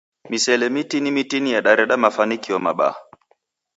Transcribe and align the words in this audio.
Misele 0.29 0.69
mitini 0.69 1.11
mitini 1.11 1.51
yadareda 1.51 1.97
mafanikio 1.97 2.59
mabaa. 2.59 2.95